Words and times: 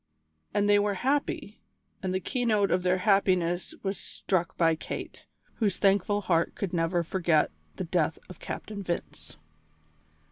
And 0.51 0.67
they 0.67 0.79
were 0.79 0.95
happy, 0.95 1.61
and 2.01 2.11
the 2.11 2.19
keynote 2.19 2.71
of 2.71 2.81
their 2.81 2.97
happiness 2.97 3.75
was 3.83 3.99
struck 3.99 4.57
by 4.57 4.73
Kate, 4.73 5.27
whose 5.57 5.77
thankful 5.77 6.21
heart 6.21 6.55
could 6.55 6.73
never 6.73 7.03
forget 7.03 7.51
the 7.75 7.83
death 7.83 8.17
of 8.27 8.39
Captain 8.39 8.81
Vince. 8.81 9.37